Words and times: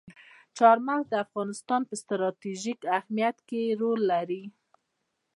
چار 0.57 0.77
مغز 0.87 1.07
د 1.11 1.15
افغانستان 1.25 1.81
په 1.89 1.93
ستراتیژیک 2.01 2.79
اهمیت 2.97 3.37
کې 3.47 3.61
رول 3.81 3.99
لري. 4.11 4.43